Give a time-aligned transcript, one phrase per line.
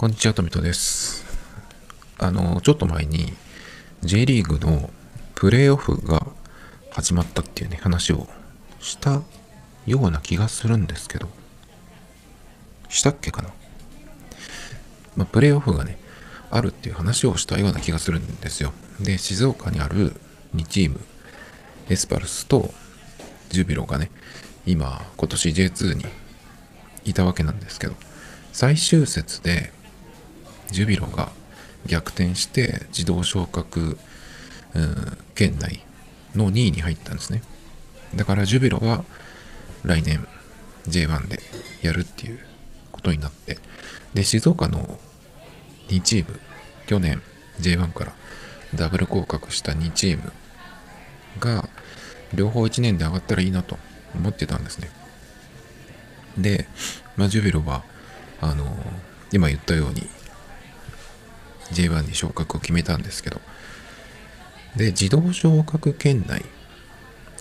[0.00, 1.26] こんにちは、とみとです。
[2.16, 3.34] あの、ちょっと前に
[4.02, 4.88] J リーグの
[5.34, 6.26] プレーオフが
[6.90, 8.26] 始まったっていうね、話を
[8.80, 9.20] した
[9.86, 11.28] ような気がするんですけど、
[12.88, 13.50] したっけかな？
[15.16, 15.98] まあ、プレーオフがね、
[16.50, 18.72] あるっていう話をしたような気がするんですよ。
[19.00, 20.14] で、静岡にある
[20.56, 20.98] 2チーム、
[21.90, 22.72] エスパルスと
[23.50, 24.10] ジュビロがね、
[24.64, 26.06] 今、今年 J2 に
[27.04, 27.92] いたわけなんですけど、
[28.54, 29.78] 最終節で
[30.70, 31.30] ジュビロが
[31.86, 33.98] 逆転して自動昇格、
[34.74, 35.80] うん、圏内
[36.34, 37.42] の2位に入ったんですね。
[38.14, 39.04] だからジュビロは
[39.84, 40.26] 来年
[40.86, 41.40] J1 で
[41.82, 42.38] やるっていう
[42.92, 43.58] ことになって、
[44.14, 44.98] で、静岡の
[45.88, 46.40] 2チーム、
[46.86, 47.22] 去年
[47.60, 48.12] J1 から
[48.74, 50.32] ダブル降格した2チーム
[51.38, 51.68] が
[52.34, 53.78] 両方1年で上がったらいいなと
[54.14, 54.90] 思ってたんですね。
[56.38, 56.66] で、
[57.16, 57.82] まあ、ジュビロは、
[58.40, 58.64] あの
[59.32, 60.08] 今言ったように
[61.72, 63.40] J1 に昇格を決めたんですけど、
[64.76, 66.44] で、自動昇格圏内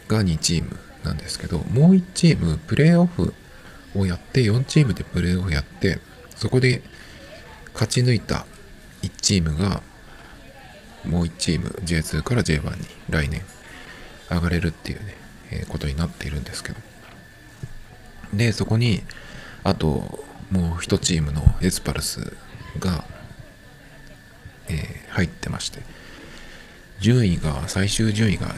[0.07, 3.33] が2チームなんですけど、もう1チーム、プレーオフ
[3.95, 5.99] をやって、4チームでプレーオフやって、
[6.35, 6.81] そこで
[7.73, 8.45] 勝ち抜いた
[9.01, 9.81] 1チームが、
[11.05, 13.41] もう1チーム J2 から J1 に来年
[14.29, 15.15] 上がれるっていうね、
[15.51, 16.77] えーことになっているんですけど。
[18.33, 19.03] で、そこに、
[19.63, 22.33] あと、もう1チームのエスパルス
[22.79, 23.03] が、
[24.69, 25.81] えー入ってまして、
[26.99, 28.53] 順位が、最終順位が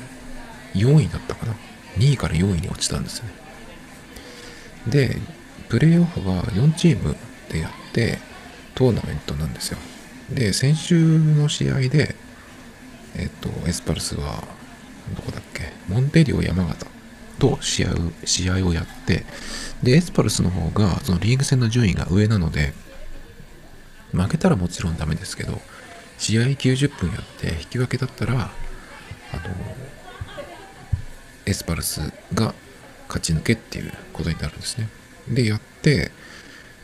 [0.74, 1.56] 4位だったかな。
[1.98, 3.30] 2位から4位に落ちたんですね。
[4.88, 5.18] で、
[5.70, 7.16] プレーオフは4チーム
[7.50, 8.20] でやって、
[8.76, 9.78] トーナメントなんですよ。
[10.30, 12.16] で、先週の試合で、
[13.16, 14.44] えっと、エスパルスは、
[15.16, 16.86] どこだっけ、モンテリオ山形
[17.40, 17.90] と試合
[18.24, 19.26] 試合をやって、
[19.84, 22.74] で、エスパルスの方が、そのリーグ戦の順位が上なので、
[24.14, 25.62] 負けたらもちろんダメですけど、
[26.22, 28.52] 試合90分やって引き分けだったら、あの、
[31.48, 32.54] エスパルスが
[33.08, 34.88] 勝ち抜けっていうことになるんですね。
[35.28, 36.12] で、やって、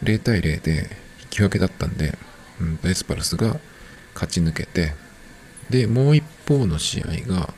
[0.01, 0.89] 0対0で
[1.21, 2.17] 引き分けだったんで、
[2.59, 3.59] うん、エスパルスが
[4.15, 4.95] 勝ち抜けて、
[5.69, 7.53] で、もう一方の試合が、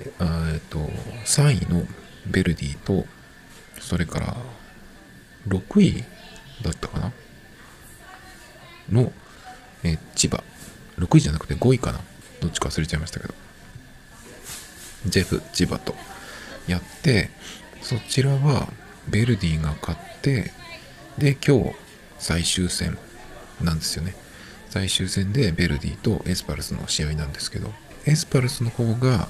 [0.00, 0.80] えっと、
[1.26, 1.86] 3位の
[2.26, 3.06] ベルディと、
[3.80, 4.36] それから、
[5.46, 6.04] 6位
[6.62, 7.12] だったかな？
[8.90, 9.12] の、
[9.88, 10.42] え千葉。
[10.98, 12.00] 6位じゃなくて5位かな
[12.40, 13.34] どっちか忘れちゃいましたけど。
[15.06, 15.94] ジェフ、千葉と
[16.66, 17.30] やって、
[17.82, 18.68] そちらは
[19.08, 20.52] ベルディが勝って、
[21.16, 21.74] で、今日
[22.18, 22.98] 最終戦
[23.60, 24.14] なんですよね。
[24.70, 27.72] 最終戦でベルディとエスパルスの試合なんですけど、
[28.04, 29.28] エスパルスの方が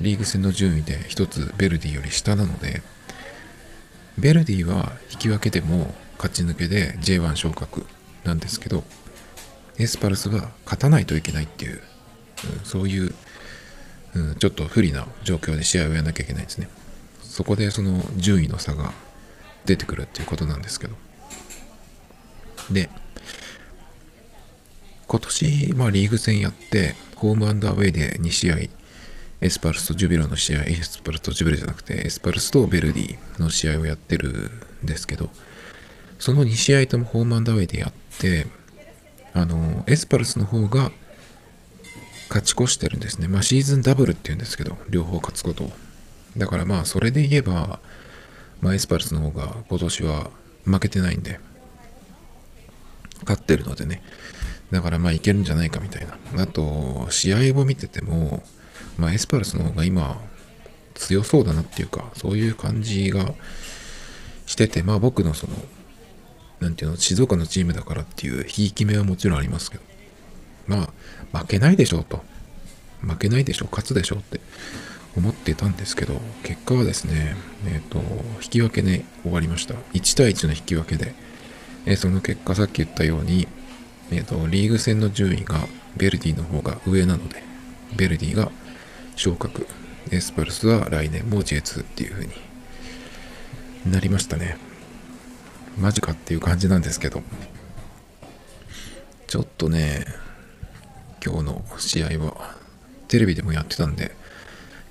[0.00, 2.82] リーグ戦の順位で一つベルディより下なので、
[4.16, 7.86] ベルディは引き分けでも勝ち抜けで J1 昇格
[8.24, 8.84] なんですけど、
[9.78, 11.80] エスパルスは勝たないといけないっていう、うん
[12.64, 13.14] そういう、
[14.14, 16.68] うんちょっと不利な状況で試合をやらなきゃいけないんですね。
[17.22, 18.92] そこでその順位の差が
[19.64, 20.94] 出てくるっていうことなんですけど。
[22.70, 22.90] で、
[25.06, 28.56] 今年、まあ、リーグ戦やって、ホームアンダーウェイで2試合、
[29.40, 34.50] エスパルスとジュビロの試合、エスパルスとジュビロじゃなくて、エスパルスとベルディの試合をやってる
[34.82, 35.30] んですけど、
[36.18, 38.46] その2試合ともホームアンダーウェイでやって、
[39.34, 40.90] あの、エスパルスの方が
[42.28, 43.28] 勝ち越してるんですね。
[43.28, 45.72] まあシーズンダブルっていうんですけど、両方勝つことを。
[46.36, 47.80] だからまあそれで言えば、
[48.60, 50.30] まあエスパルスの方が今年は
[50.64, 51.40] 負けてないんで、
[53.22, 54.02] 勝ってるのでね。
[54.70, 56.42] だからまあいけるんじゃないかみたいな。
[56.42, 58.42] あと、試合を見てても、
[58.98, 60.20] まあエスパルスの方が今
[60.94, 63.32] 強そうだなっていうか、そういう感じが
[64.46, 65.54] してて、まあ僕のその、
[66.60, 69.82] なんていうの、静岡のチームだからっていうひいき目はもちろんありますけど、
[70.66, 70.90] ま
[71.32, 72.22] あ、負けないでしょうと。
[73.00, 74.40] 負けないでしょう、勝つでしょうって
[75.16, 77.36] 思ってたんですけど、結果はですね、
[77.66, 77.98] えっ、と、
[78.42, 79.74] 引き分けで終わりました。
[79.94, 81.14] 1対1の引き分けで、
[81.86, 83.46] えーその結果、さっき言ったように、
[84.10, 85.66] えっ、と、リーグ戦の順位が
[85.96, 87.42] ベルディの方が上なので、
[87.96, 88.50] ベルディが
[89.16, 89.66] 昇格、
[90.10, 92.32] エスパルスは来年も J2 っていう風に
[93.86, 94.67] なりましたね。
[95.78, 97.22] マジかっていう感じなんですけど、
[99.28, 100.06] ちょっとね、
[101.24, 102.56] 今日の試合は
[103.06, 104.16] テレビでもやってたんで、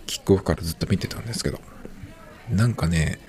[0.06, 1.60] キックオフからずっと見てたんですけど、
[2.50, 3.20] なんかね、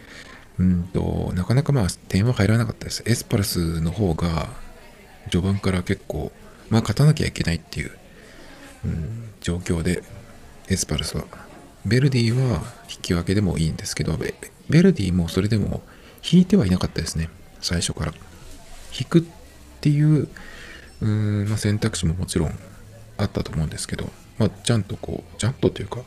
[0.59, 3.03] うんと、なかなかまあ点は入らなかったです。
[3.07, 4.49] エスパルスの方が
[5.31, 6.31] 序盤から結構、
[6.71, 7.91] まあ勝たなきゃいけないっていう、
[8.85, 10.05] うん、状況で、
[10.69, 11.25] エスパルスは。
[11.87, 14.35] ベルディは引き分けでもいいんですけど、ベ
[14.69, 15.83] ベルディもそれでも
[16.31, 17.31] 引いてはいなかったですね。
[17.61, 18.15] 最初から。
[18.99, 19.23] 引くっ
[19.81, 20.29] ていう
[21.01, 22.59] うーん、まあ、選択肢ももちろん
[23.17, 26.01] あったと思うんですけど、まあ、ちゃんとこうちゃんとというか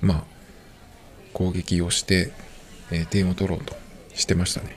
[0.00, 0.24] まあ
[1.32, 2.32] 攻撃をして、
[2.90, 3.74] えー点を取ろうと
[4.14, 4.76] してましたね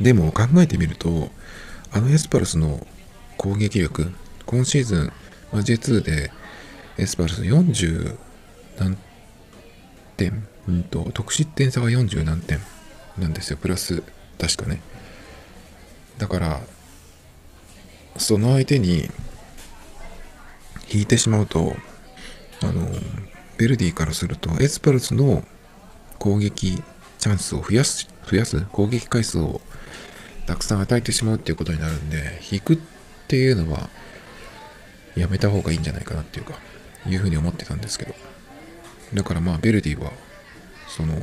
[0.00, 1.30] でも考えてみると
[1.92, 2.86] あのエスパルスの
[3.36, 4.10] 攻撃力
[4.46, 5.12] 今シーズン、
[5.52, 6.32] まあ、J2 で
[6.96, 8.16] エスパルス40
[8.78, 8.96] 何
[10.16, 12.60] 点、うんと、得失点差が40何点
[13.18, 13.56] なんですよ。
[13.56, 14.02] プラス
[14.38, 14.80] 確かね。
[16.18, 16.60] だから
[18.16, 19.10] その相手に
[20.92, 21.74] 引いてしまうと
[22.62, 22.88] あの
[23.56, 25.44] ベルディからするとエスパルスの
[26.18, 26.82] 攻撃
[27.18, 29.60] チャンスを増やす増やす攻撃回数を
[30.46, 32.78] たくさん与えてしまうっていうことになるんで引くっ
[33.28, 33.88] ていうのは
[35.16, 36.54] やめた方がいいんじゃないかなっていうか
[37.06, 38.14] いうふうに思ってたんですけど。
[39.14, 40.10] だからまあベルディは
[40.88, 41.14] その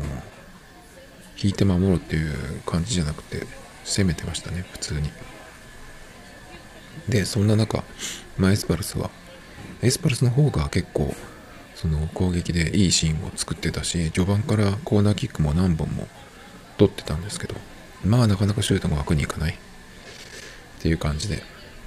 [1.41, 3.45] 引いて守るっていう感じじゃなくて
[3.83, 5.09] 攻めてましたね普通に。
[7.07, 7.83] でそんな中、
[8.37, 9.09] まあ、エスパルスは
[9.81, 11.15] エスパルスの方が結構
[11.75, 16.07] その攻撃でいいシーンを作ってたし序盤からコーナーキックも何本も
[16.77, 17.55] 取ってたんですけど
[18.03, 19.57] まあなかなかシュートが枠にいかない。
[20.79, 21.43] っていう感じで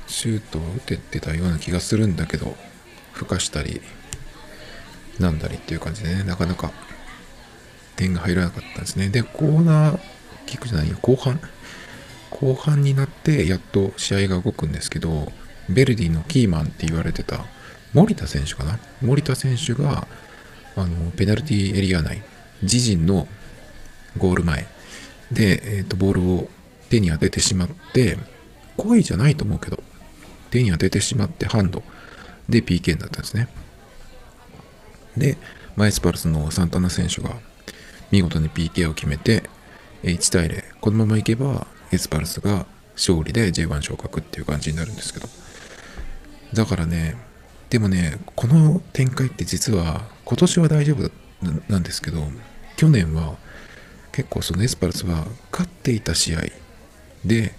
[0.07, 2.55] シュートを打ててたような気がするんだけど
[3.13, 3.81] ふかしたり
[5.19, 6.71] なんだりっていう感じでねなかなか
[8.03, 9.09] 点が入らなかったんですね。
[9.09, 10.01] でコーナー
[10.47, 11.41] キックじゃないよ後半。
[12.31, 15.31] 後半になってやっと試合が動くんですけど
[15.69, 17.45] ベルディのキーマンって言われてた
[17.93, 18.79] 森田選手かな？
[19.01, 20.09] 森田選手が
[20.77, 22.23] あのペナルティエリア内
[22.63, 23.29] 自陣の
[24.17, 24.67] ゴール前。
[25.31, 26.49] で、えーと、ボールを
[26.91, 28.19] 手に当ててしまって
[28.77, 29.83] 故意じゃないと思うけど
[30.51, 31.83] 手に当ててしまってハンド。
[32.49, 33.49] で PK になったんですね。
[35.17, 35.37] で
[35.77, 37.37] マイスパルスのサンタナ選手が
[38.13, 39.43] 見事に PK を決めて
[40.05, 45.29] 1対0このままいけばエスパルスが勝利で J1 昇格っていう感じになるんですけど。
[46.53, 47.17] だからね
[47.71, 51.11] でもねこの展開って実は今年は大丈夫
[51.69, 52.21] なんですけど
[52.77, 53.37] 去年は
[54.13, 56.43] 結構そのエスパルスは勝っていた試合
[57.25, 57.55] で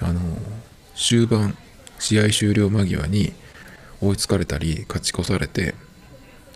[0.00, 0.20] あの
[0.94, 1.56] 終盤
[1.98, 3.32] 試合終了間際に
[4.00, 5.74] 追いつかれたり勝ち越されて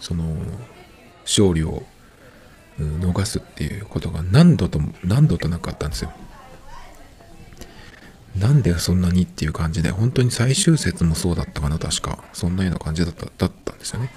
[0.00, 0.36] その
[1.24, 1.82] 勝利を
[2.78, 6.12] 逃すっていうことが何度と何度となくあったんですよ。
[8.38, 12.24] なんでそんなにっていう感じで、本当に最終節もそうだったかな、確か。
[12.32, 14.10] そんなような感じだっただったんですよね。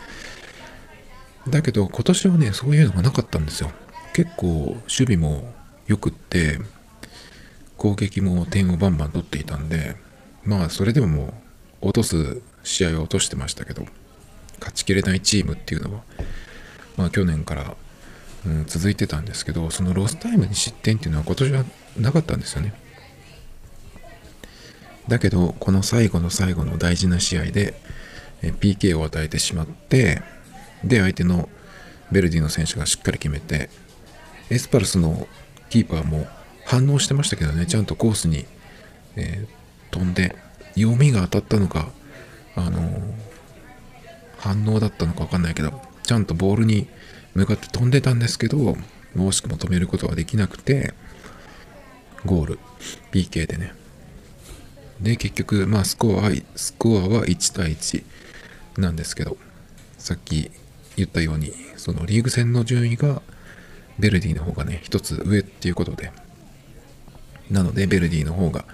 [1.48, 3.72] だけど今年はね、そういうのがなかったんですよ。
[4.14, 5.54] 結構守備も
[5.86, 6.60] 良くって、
[7.78, 9.96] 攻撃も点をバンバン取っていたんで、
[10.44, 11.26] まあそれでもも
[11.82, 13.86] う落とす試合を落としてましたけど、
[14.60, 16.02] 勝ちきれないチームっていうのは、
[16.98, 17.76] まあ去年から、
[18.48, 21.66] うん、続いてたんですけど、そのロスタイムに失点っていうのは今年は
[21.98, 22.74] なかったんですよね。
[25.10, 27.74] だけど、この最後の最後の大事な試合で、
[28.42, 30.22] PK を与えてしまって、
[30.84, 31.50] で、相手の
[32.12, 33.70] ヴェルディの選手がしっかり決めて、
[34.50, 35.28] エスパルスの
[35.70, 36.26] キーパーも
[36.66, 38.46] 反応してましたけどね、ちゃんとコースに、
[39.18, 40.36] えー、飛んで、
[40.76, 41.90] 読みが当たったのか、
[42.56, 43.00] あのー、
[44.38, 46.88] 反応だったのかわかんないけど、ちゃんとボールに
[47.38, 48.76] 向かって飛んでたんですけど、
[49.16, 50.96] 惜しくも止めることができなくて、
[52.26, 52.60] ゴール、
[53.12, 53.74] PK でね、
[55.00, 58.04] で、結局、まあ、スコアは、スコアは1対1
[58.80, 59.38] なんですけど、
[60.00, 60.50] さっき
[60.96, 63.22] 言ったように、そのリーグ戦の順位が、
[64.00, 66.12] ヴェルディの方がね、一つ上っていうことで、
[67.52, 68.66] なので、ヴェルディの方が、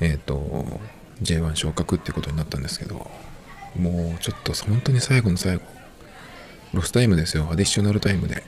[0.00, 0.80] えっ、ー、と、
[1.22, 3.08] J1 昇格っていうことになったんですけど、
[3.76, 5.62] もうちょっと本当に最後の最後、
[6.72, 8.42] ロスタイムですよ、アディショナルタイムで。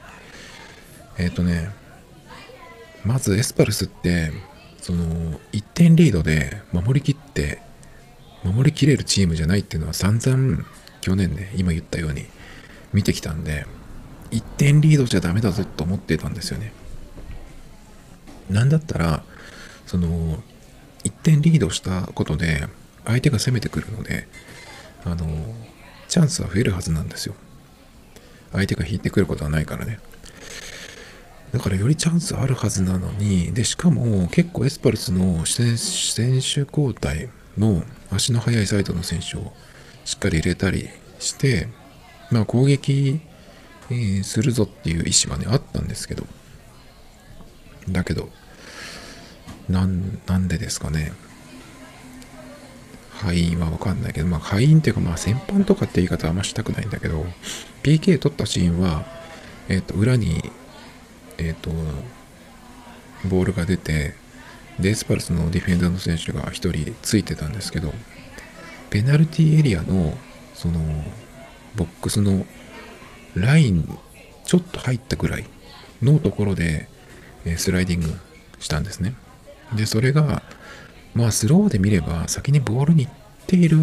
[1.18, 1.70] えっ、ー、とね、
[3.04, 4.32] まずエスパルスって、
[4.84, 7.62] その1点リードで守りきって
[8.42, 10.62] 守りきれるチームじゃないっていうのは散々
[11.00, 12.26] 去年ね今言ったように
[12.92, 13.66] 見てきたんで
[14.30, 16.74] 1点リードじゃダメだぞと思ってたんですよね。
[18.50, 19.24] なんだったら
[19.86, 20.42] その
[21.04, 22.68] 1点リードしたことで
[23.06, 24.28] 相手が攻めてくるので
[25.06, 25.26] あの
[26.08, 27.34] チャンスは増えるはずなんですよ。
[28.54, 29.98] 相手が引いてくることはないからね
[31.54, 39.52] だからよりチャンスあるはずなのに、で、しかも結構エスパルスの選手交代の足の速いサイドの選手を
[40.04, 40.88] しっかり入れたり
[41.20, 41.68] して、
[42.32, 43.20] まあ攻撃、
[44.24, 46.26] するぞっていう意思はね、あったんですけど、
[47.88, 48.28] だけど、
[49.68, 51.12] なん、なんでですかね。
[53.14, 57.24] 敗因はわかんないけど、まあ敗因っていうか、まあ先般とかって言い方はあんましたくないんだけど、
[57.82, 59.04] PK 取ったシーンは、
[59.68, 60.52] えっ、ー、と、裏に
[61.38, 61.70] えっ、ー、と
[63.28, 64.14] ボールが出て
[64.78, 67.92] でエスパルスのディフェンダーの選手が1人ついてたんですけど
[68.90, 70.16] ペナルティーエリアの
[70.52, 70.80] その
[71.76, 72.44] ボックスの
[73.34, 73.98] ライン
[74.44, 75.44] ちょっと入ったぐらい
[76.02, 76.88] のところで
[77.56, 78.14] スライディング
[78.58, 79.14] したんですね。
[79.74, 80.42] でそれが
[81.14, 83.14] まあスローで見れば先にボールに行っ
[83.46, 83.78] ている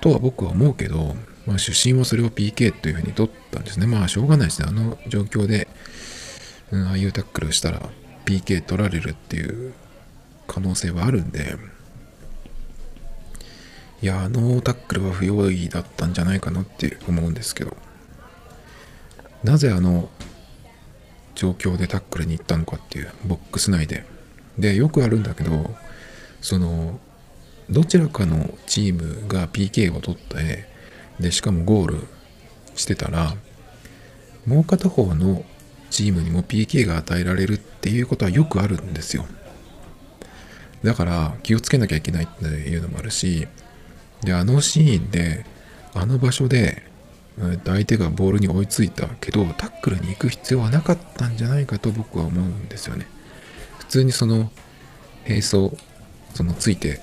[0.00, 3.86] とは僕は思うけど、まあ、主審はそれを PK というふうに取ったんですね。
[3.86, 4.68] まあしょうがないですね。
[4.68, 5.68] あの状況で、
[6.70, 7.80] うん、ああいうタックルをしたら
[8.26, 9.72] PK 取られるっていう
[10.46, 11.56] 可能性はあるんで。
[14.02, 17.74] いやあのタックルは不用意だったんじゃないかなって思うんですけど。
[19.42, 20.10] なぜあの
[21.34, 24.04] 状況でタックルに行ったのかっていうボックス内で。
[24.58, 25.74] でよくあるんだけど
[26.40, 26.98] その
[27.70, 30.66] どちらかのチームが PK を取って
[31.18, 32.06] でしかもゴール
[32.74, 33.34] してたら
[34.46, 35.44] もう片方の
[35.90, 39.24] チームにも PK が与えられるっていうことはよくあるんですよ。
[40.82, 43.48] だから気をつけなきゃいけないっていうのもあるし
[44.22, 45.46] であのシーンで
[45.94, 46.82] あの場所で
[47.64, 53.06] 相手がボールに追いついたけどタックルに行く必要はなかったんじゃないかと僕は思うんですよね。
[53.86, 54.50] 普通にその
[55.26, 55.70] 並走
[56.34, 57.00] そのついて、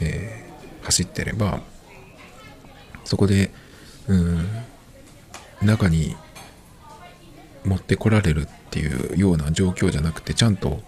[0.00, 1.60] えー、走ってれば
[3.04, 3.50] そこで
[4.08, 4.46] うん
[5.62, 6.16] 中に
[7.64, 10.80] 持ってこられるっていうような状況じゃなくてちゃんと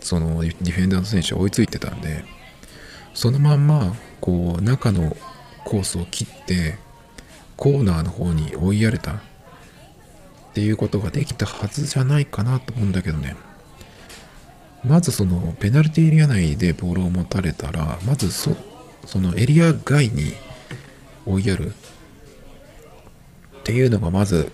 [0.00, 2.24] そのディフェンダーの選手は追いついてたんで
[3.12, 5.16] そのまんまこう中の
[5.64, 6.78] コースを切って
[7.56, 9.16] コーナーの方に追いやれたっ
[10.54, 13.36] ていうことができたはずじゃないかなと思うんだけどね。
[14.86, 18.56] まずそのペナルティーエリア内でボールを持たれたらまずそ
[19.04, 20.32] そのエリア外に
[21.24, 21.72] 追いやる
[23.60, 24.52] っていうのがまず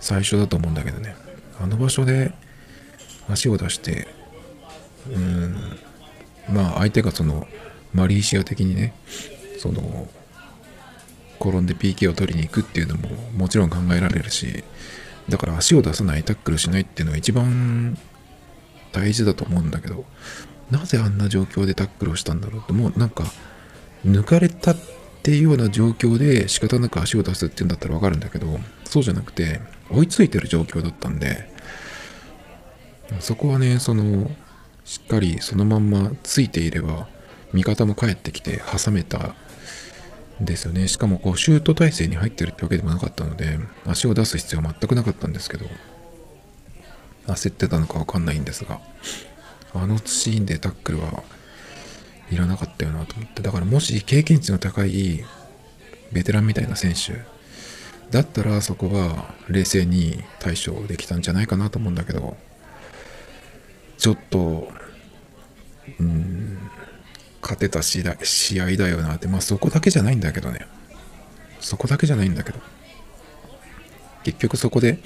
[0.00, 1.14] 最初だと思うんだけどね。
[1.60, 2.32] あの場所で
[3.28, 4.06] 足を出して
[5.10, 5.78] うん
[6.48, 7.46] まあ相手がその
[7.92, 8.94] マリーシア的にね
[9.58, 10.08] その
[11.40, 14.64] 転んで PK を取りに行くっていうのももちろん考えられるし
[15.28, 17.98] だから足を出さないタックルしないっていうのが一番
[18.92, 20.04] 大事だと思うんだけど
[20.70, 23.24] なぜあんな状況でタックルをしたんだろうってもうなんか
[24.06, 24.76] 抜かれたっ
[25.22, 31.52] ていうような状況で仕方なく足を出すっていうんだったらわかるんだけどそうじゃなくて追いついてる状況だったんで
[33.20, 34.30] そこはねその
[34.84, 37.08] しっかりそのまんまついていれば
[37.52, 39.34] 味方も帰ってきて挟めた
[40.40, 40.86] ですよね。
[40.86, 45.66] しかもこうシュート体勢に入ってるってわけでもなかったので足を出す必要は全くなかったんですけど
[47.28, 48.80] 焦ってたのかわかんないんですが
[49.74, 51.22] あのシーンでタックルは
[52.30, 53.42] いらなかったよなと思って。
[53.42, 55.24] だからもし経験値の高い
[56.12, 57.22] ベテランみたいな選手
[58.10, 62.36] だったらそこは冷静に対処できたんじゃないかなと思うんだけど
[63.98, 64.70] ちょっと
[65.98, 66.58] うん
[67.40, 68.02] 勝てた試
[68.60, 69.28] 合だよなって。
[69.28, 70.66] まあそこだけじゃないんだけどね。
[71.60, 72.60] そこだけじゃないんだけど。
[74.24, 74.98] 結局そこで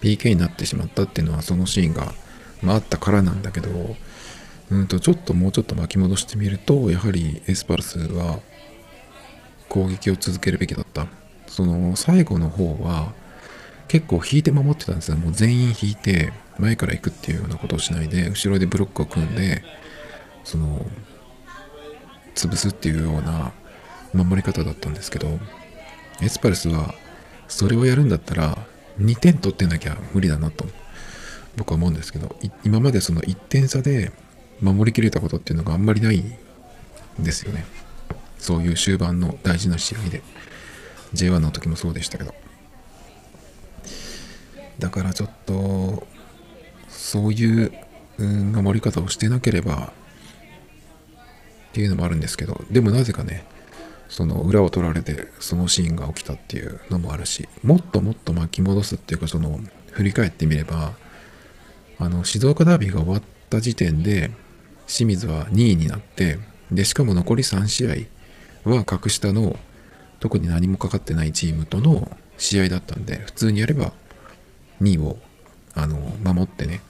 [0.00, 2.12] PK になってしまったっていうのはそのシーンが、
[2.62, 3.96] まあ、あったからなんだけど
[4.70, 8.40] うんとちょっともうちょっと巻き戻してみるとやはりエスパルスは
[9.68, 11.06] 攻撃を続けるべきだった。
[11.46, 13.12] その最後の方は
[13.88, 15.16] 結構引いて守ってたんですよ。
[15.16, 19.62] もう全員引いて前から行くっていうようなことをしないで後ろでブロックを組んで
[20.44, 20.84] その
[22.34, 23.52] 潰すっていうような
[24.12, 25.38] 守り方だったんですけど
[26.22, 26.94] エスパルスは
[27.48, 28.58] それをやるんだったら
[29.00, 30.66] 2点取ってなきゃ無理だなと
[31.56, 34.12] 僕は思うんですけど今までその1点差で
[34.60, 36.34] 守りきれたことっていうのがあんまりないん
[37.18, 37.64] ですよね。
[38.38, 40.22] そういう終盤の大事な試合で。
[41.14, 42.34] J1 の時もそうでしたけど。
[44.78, 46.06] だからちょっと
[46.88, 47.72] そういう
[48.18, 49.92] 守り方をしてなければ
[51.70, 53.44] っていうのもあるんですけどでもなぜかね
[54.08, 59.60] その裏を取られてそのシーンが起きたっていうのもあるしもっともっと巻き戻すっていうかその
[59.92, 60.92] 振り返ってみれば
[61.98, 64.30] あの静岡ダービーが終わった時点で
[64.86, 66.38] 清水は2位になって
[66.70, 68.08] でしかも残り3試
[68.64, 69.56] 合は格下の
[70.20, 73.92] 特に何もかかってないチームとの試合だったんで普通にやれば
[74.82, 75.16] 2位を
[75.74, 76.80] あの守ってね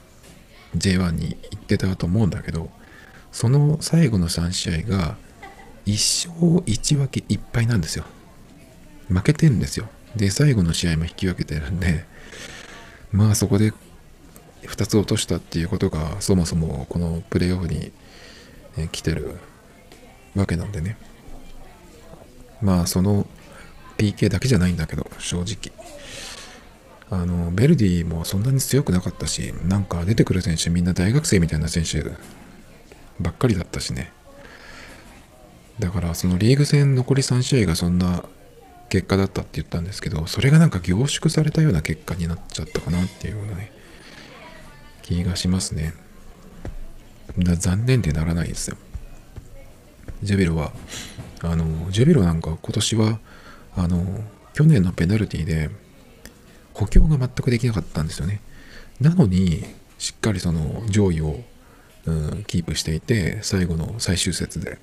[0.76, 2.70] J1 に行ってたと思うんだけど
[3.32, 5.16] その最後の3試合が
[5.86, 8.04] 1勝1分け1敗なんですよ。
[9.08, 9.88] 負けてるんですよ。
[10.16, 12.04] で最後の試合も引き分けてるんで
[13.12, 13.72] まあそこで
[14.62, 17.92] 2つ落としたっていうことがそもそもこのプレーオフに
[18.90, 19.36] 来てる
[20.34, 20.96] わけなんでね。
[22.60, 23.26] まあその
[23.98, 25.72] PK だけじゃないんだけど正直。
[27.08, 32.02] あのベルディもそんなに強くなかったしなんか出てくる選手みんな大学生みたいな選手
[33.20, 34.12] ばっかりだったしね。
[35.78, 38.25] だからそのリーグ戦残り3試合がそんな
[38.88, 43.73] 結果だったって言ったんですけどそれがなんか凝縮されたような結果になっちゃったかなっていうようなね
[45.02, 45.95] 気がしますね。
[47.37, 48.76] 残念でならないですよ。
[50.23, 50.73] ジュビロは
[51.42, 53.21] あのジュビロなんか今年は
[53.76, 54.04] あの
[54.54, 55.71] 去年のペナルティで
[56.75, 58.40] 補強が全くできなかったんですよね。
[59.00, 59.64] なのに
[59.99, 61.40] しっかりその上位を、
[62.06, 64.78] うん、キープしていて最後の最終節で。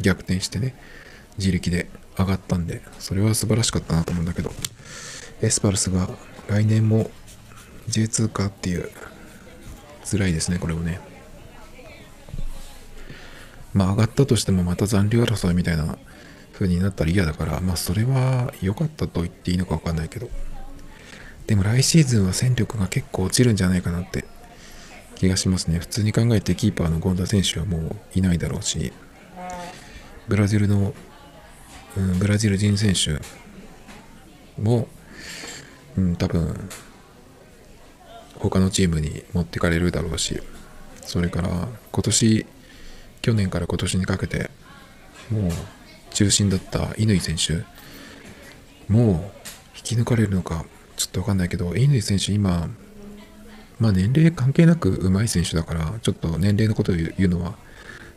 [0.00, 0.74] 逆転してね
[1.38, 4.52] 自力で上がったんでそれは素晴らしかったなと思うんだけど
[5.42, 6.08] エスパルスが
[6.48, 7.10] 来年も
[7.88, 8.90] J2 かっていう
[10.10, 11.00] 辛いですねこれもね。
[13.72, 15.98] まあ上がったとしてもまた残留争いみたいな
[16.52, 20.28] 風になったら嫌だからまあそれは良かったと言っていいのか分かんないけど。
[21.46, 24.24] でも来シーズンは戦力が結構落ちるんじゃないかなって
[25.16, 25.78] 気がしますね。
[25.78, 28.92] 普通に考えてキーパーの権田選手はもういないだろうし。
[30.28, 30.94] ブラジルの、
[31.96, 33.20] うん、ブラジル人選手
[34.60, 34.88] も、
[35.96, 36.68] うん、多分
[38.38, 40.40] 他のチームに持ってかれるだろうし
[41.02, 42.46] それから今年
[43.22, 44.50] 去年から今年にかけて
[45.30, 45.50] もう
[46.10, 47.64] 中心だった乾選手
[48.92, 49.12] もう
[49.76, 50.64] 引き抜かれるのか
[50.96, 52.68] ちょっとわかんないけど乾選手今
[53.78, 57.54] まあ年齢関係なく上手い選手だからちょっと年齢のことを言うのは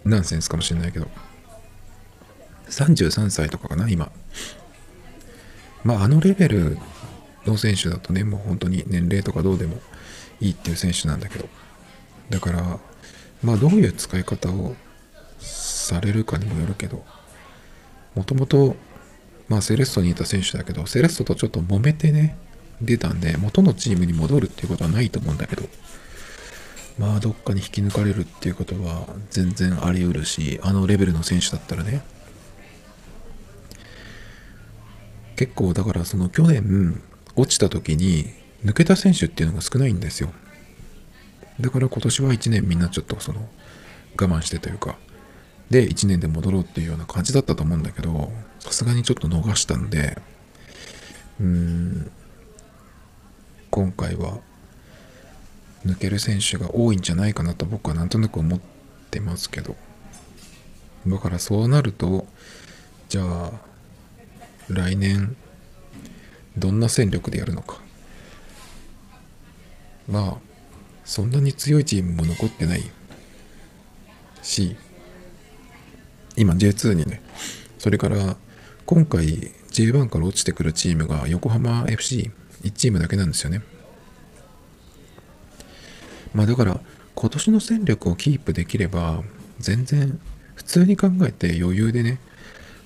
[0.06, 1.08] ナンセンスかもしれないけど。
[2.70, 4.12] 33歳とかかな今。
[5.84, 6.78] まああのレベル
[7.46, 9.80] の選手だとねもう本当に年齢とかどうでも
[10.40, 11.48] いいっていう選手なんだけど。
[12.30, 12.80] だから
[13.44, 14.76] まあどういう使い方を
[15.40, 17.04] されるかにもよるけど。
[18.16, 18.76] もともと
[19.48, 22.36] まあセレッソにいた選手だけどセレッソとちょっと揉めてね
[22.82, 25.64] 出たんで元のチームに戻るっていうことはないと思うんだけど。
[26.98, 32.02] まあどっかに引き抜かれるっていうことは全然あり得るしあのレベルの選手だったらね
[35.38, 37.02] 結構だからその去年
[37.36, 38.26] 落ちた時に
[38.66, 40.32] 抜けた選手っていうのが少ないんですよ。
[41.62, 43.48] だから今年は1年みんなちょっとその
[44.20, 44.98] 我慢してというか
[45.70, 50.20] で1年で戻ろうっていうような感じだったと思うんだけどさすがにちょっと逃したんで
[51.40, 52.12] うーん
[53.72, 54.40] 今回は
[55.86, 58.60] 抜ける選手が多いんじゃないかなと僕はなんとなく思っ
[59.12, 59.76] てますけど。
[61.06, 62.28] だからそうなると
[63.08, 63.52] じゃあ
[64.70, 65.36] 来年
[66.58, 67.80] どんな戦力でやるのか。
[70.10, 70.38] まあ
[71.06, 72.84] そんなに強いチームも残ってない
[74.42, 74.76] し
[76.36, 77.22] 今 J2 にね
[77.78, 78.38] それから
[78.86, 82.32] 今回 J1 から落ちてくるチームが横浜 FC1
[82.72, 83.62] チームだけなんですよね。
[86.34, 86.80] まあだから
[87.16, 89.24] 今年の戦力をキープできれば
[89.60, 90.20] 全然
[90.56, 92.20] 普通に考えて余裕でね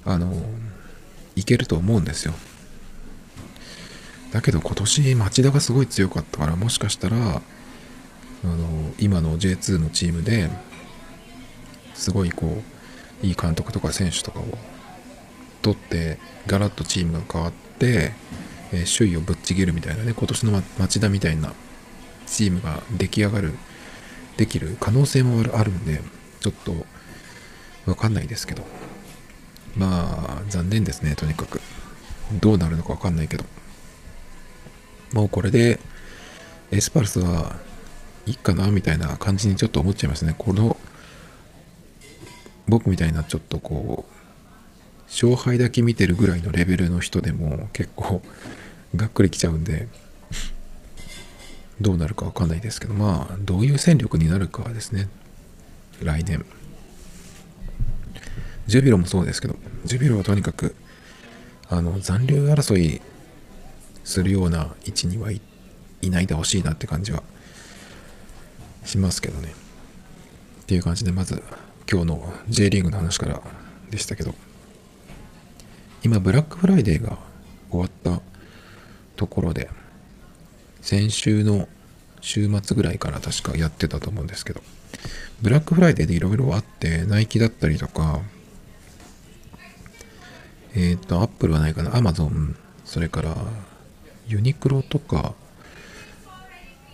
[0.06, 0.34] あの
[1.36, 2.34] いけると思うんですよ。
[4.32, 7.42] だけど今年町田がすごい強かったからもしかしたらあ
[8.48, 10.50] の今の J2 のチームで
[11.94, 12.64] すごいこ
[13.24, 14.46] ういい監督とか選手とかを
[15.62, 16.18] 取って
[16.48, 18.14] ガラッとチームが変わって、
[18.72, 21.54] えー、首位をぶっちぎるみたいなね今年の町田みたいな
[22.26, 23.54] チームが出来上がる
[24.38, 26.02] できる可能性もあるんで
[26.40, 26.74] ちょっと
[27.86, 28.81] わかんないですけど。
[29.76, 31.62] まあ残念ですねとにかく。
[32.40, 33.46] どうなるのかわかんないけど。
[35.14, 35.80] もうこれで
[36.72, 37.58] エスパルスは
[38.26, 40.36] いいかなみたいな感じにちょっと思っちゃいますね。
[40.38, 40.78] この
[42.68, 48.22] 僕みたいなちょっとこう勝敗だけ見てるぐらいのレベルの人でも結構
[48.96, 49.90] がっくりきちゃうんで
[51.82, 55.10] どうなるかわかんないですけどまあどういう戦力になるかはですね
[56.02, 56.46] 来年。
[58.68, 60.76] ジュビロもそうですけどジュビロはとにかく
[61.70, 63.02] あの残留争い
[64.04, 67.24] するような位置にはいないでほしいなって感じは
[68.86, 69.54] しますけどね。
[70.64, 71.44] っていう感じでまず
[71.90, 73.42] 今日の J リーグの話から
[73.90, 74.34] でしたけど
[76.04, 77.18] 今ブラックフライデーが
[77.70, 78.22] 終わった
[79.18, 79.70] ところで
[80.82, 81.68] 先週の
[82.22, 84.62] 週末ぐらいから確かやってたと思うんですけど
[85.42, 88.22] ブラックフライデーでいろいろあってナイキだったりとか
[90.76, 92.56] えっ、ー、とアップルはないかなアマゾン
[92.86, 93.36] それから
[94.28, 95.34] ユニクロとか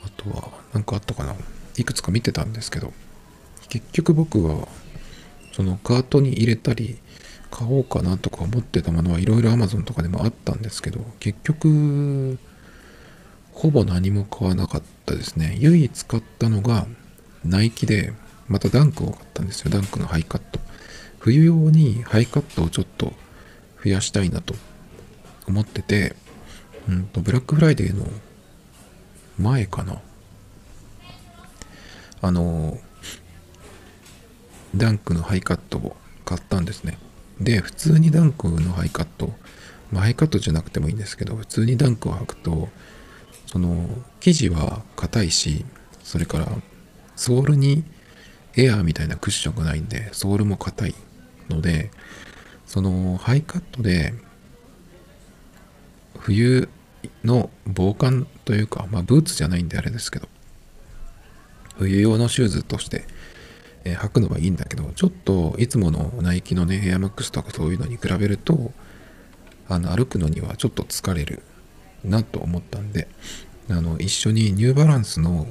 [0.04, 1.36] あとは何かあったかな
[1.78, 2.94] いくつか見てたんですけど
[3.70, 4.68] 結局僕は
[5.52, 6.98] そのカートに入れたり
[7.52, 12.38] 買おうかなとか思ってたものはいろいろ Amazon とかでもあったんですけど結局
[13.58, 15.56] ほぼ何も買わなかったですね。
[15.60, 16.86] 唯一買ったのが、
[17.44, 18.14] ナイキで、
[18.48, 19.72] またダンクを買ったんですよ。
[19.72, 20.60] ダンクのハイカット。
[21.18, 23.14] 冬用にハイカットをちょっと
[23.88, 24.54] 増やしたいなと
[25.48, 26.16] 思ってて、
[26.90, 28.06] うんと、ブラックフライデーの
[29.40, 30.02] 前かな。
[32.22, 32.78] あの、
[34.76, 35.96] ダンクのハイカットを
[36.26, 36.98] 買ったんですね。
[37.40, 39.34] で、普通にダンクのハイカット、
[39.92, 42.68] まあ、ハイカットじゃなくてもいいんですけど、普通にダンクを履くと、
[43.46, 43.88] その
[44.20, 45.64] 生地は硬いし、
[46.04, 46.50] それから
[47.16, 47.86] ソールに
[48.58, 50.96] エアーみたいなクッションがないんで、ソールも硬い
[51.50, 51.92] ので、
[52.68, 54.14] そのハイカットで
[56.20, 56.70] 冬
[57.24, 60.28] の防寒というか、まあブーツじゃないんであれですけど、
[61.78, 63.06] 冬用のシューズとして、
[63.86, 68.72] えー、履くのはいいんだけど、ちょっといつものナイキのね、エアマックスとかそういうのに比べると、
[69.70, 71.44] あの歩くのにはちょっと疲れる
[72.04, 73.08] なと思ったんで、
[73.70, 75.48] あの、一緒にニューバランスの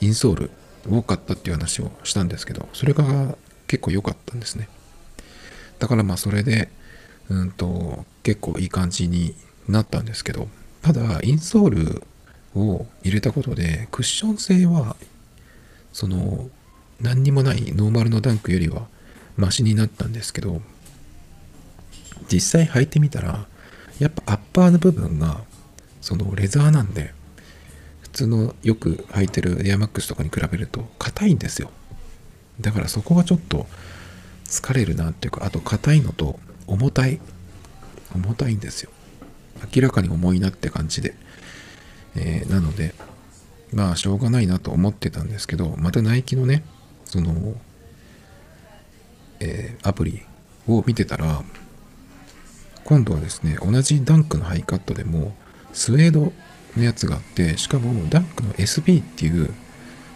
[0.00, 0.50] インソール
[0.88, 4.68] 多かったっていう話をしたんですけど、それが結構良かったんですね。
[5.80, 6.68] だからまあそれで、
[7.28, 9.34] うんと、結構いい感じに
[9.68, 10.48] なったんですけど、
[10.82, 12.02] ただ、インソール
[12.54, 14.94] を入れたことで、クッション性は、
[15.92, 16.48] その、
[17.00, 18.86] 何にもないノーマルのダンクよりは
[19.36, 20.60] マシになったんですけど、
[22.30, 23.46] 実際履いてみたら、
[23.98, 25.40] やっぱアッパーの部分が、
[26.02, 27.14] そのレザーなんで、
[28.02, 31.70] 普通のよく履いてるエアマックスとかに比べると硬いんですよ。
[32.60, 33.66] だからそこがちょっと
[34.50, 37.20] 疲れるなっていうか、あと硬いのと重たい。
[38.14, 38.90] 重たいんですよ。
[39.74, 41.14] 明らかに重いなって感じで。
[42.16, 42.94] えー、なので、
[43.72, 46.64] まあしょうがないなと思ってたんですけど、またナイキのね、
[47.04, 47.54] その、
[49.38, 50.22] えー、アプリ
[50.66, 51.42] を見てたら、
[52.84, 55.36] 今度はですね、同じダンクのハイカットでも、
[55.72, 56.32] スウェード
[56.76, 59.54] のやつがあって、しかもダンクの SB っていう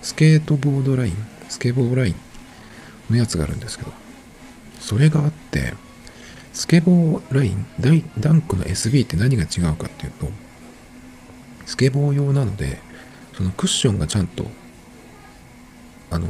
[0.02, 1.14] スケートボードライン、
[1.48, 2.14] スケボーライン
[3.10, 3.92] のやつがあるんですけど、
[4.84, 5.72] それがあって、
[6.52, 7.66] スケボーライン、
[8.20, 10.28] ダンクの SB って何が違うかっていうと、
[11.64, 12.78] スケボー用なので、
[13.34, 14.44] そのクッションがちゃんと、
[16.10, 16.28] あの、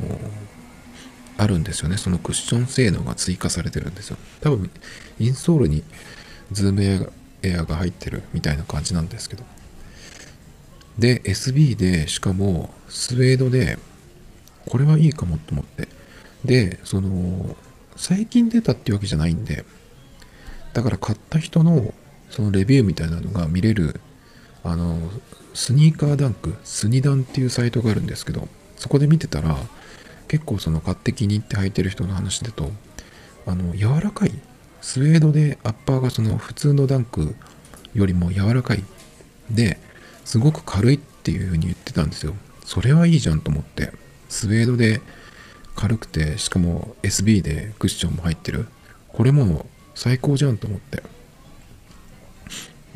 [1.37, 1.97] あるんですよね。
[1.97, 4.17] そのクッション性能が追加されてるんですよ。
[4.41, 4.71] 多分、
[5.19, 5.83] インソールに
[6.53, 7.13] ズーム
[7.43, 9.43] エアが入ってるみたいな感じなんですけど。
[10.97, 13.81] で、SB で、しかも、スウェードで、
[14.65, 15.89] これはいいかもと思って。
[16.45, 17.57] で、その、
[17.97, 19.65] 最近出たっていうわけじゃないんで、
[20.73, 21.95] だから買った人の、
[22.31, 24.01] そのレビューみたいなのが見れる、
[24.65, 24.99] あの、
[25.55, 29.57] スニーカーダンク、スニダンっていうサイトがあるんですけど、そこで見てたら、
[30.27, 32.73] 結構その買って気に入って履いてる人の話だと、
[33.47, 34.33] あの、柔らかい、
[34.81, 37.35] スウェードでアッパーがその普通のダンク
[37.95, 38.83] よりも柔らかい。
[39.51, 39.79] で、
[40.25, 42.35] すごく軽いっていう風に言ってたんですよ。
[42.65, 43.93] それはいいじゃんと思って。
[44.29, 45.01] スウェードで
[45.75, 48.67] 軽くて、しかも SB でクッションも入ってる。
[49.09, 51.03] これも最高じゃんと思って。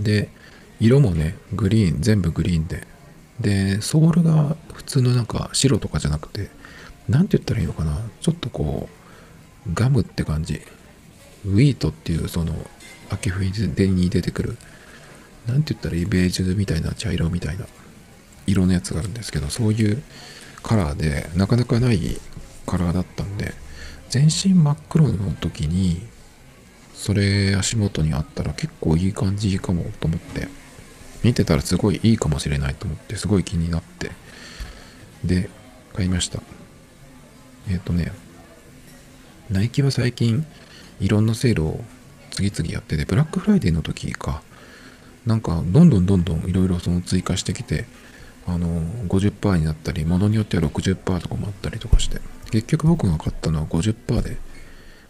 [0.00, 0.30] で、
[0.80, 2.86] 色もね、グリーン、全部グリーンで。
[3.40, 6.50] で、ソールが普通のなんか白とかじゃなくて、
[7.08, 8.00] なんて言ったらいいのかな。
[8.20, 8.88] ちょっとこ
[9.66, 10.60] う、ガムって感じ。
[11.44, 12.54] ウィートっていうその、
[13.10, 13.50] 秋冬
[13.88, 14.56] に出てくる
[15.46, 17.66] 何て言ったらいいベージュみたいな茶色みたいな
[18.46, 20.02] 色のやつがあるんですけどそういう
[20.62, 22.20] カラーでなかなかない
[22.68, 23.54] カラーだったんで
[24.10, 26.06] 全身真っ黒の時に
[26.92, 30.48] それ足元にあったら結構いい感じかもと思って
[31.24, 34.10] 見てたらすごいいいかもしれないと思ってすごい気になって
[35.24, 35.48] で
[35.94, 36.40] 買いました。
[37.68, 38.12] えっ、ー、とね
[39.50, 40.46] ナイキは最近
[41.00, 41.80] いろんなセールを
[42.30, 44.42] 次々やっててブラックフライデーの時か
[45.26, 47.86] なんかどんどんどんどんいろいろその追加してきて
[48.48, 54.38] あの50%になったりものによっては60%とかもあったりとかして結局僕が買ったのは50%で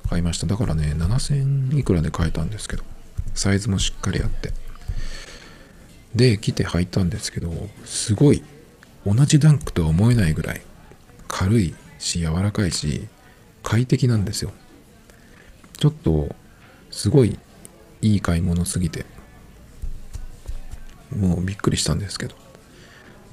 [0.08, 0.46] 買いました。
[0.46, 2.82] だからね7000いくらで買えたんですけど
[3.34, 4.52] サイズもしっかりあって。
[6.14, 7.52] で来て履いたんですけど
[7.84, 8.42] すごい
[9.06, 10.62] 同じダンクとは思えないぐらい
[11.28, 13.06] 軽いし柔らかいし
[13.62, 14.52] 快適なんですよ。
[15.76, 16.34] ちょっと
[16.90, 17.38] すごい
[18.00, 19.04] いい買い物すぎて
[21.14, 22.47] もうびっくりしたんですけど。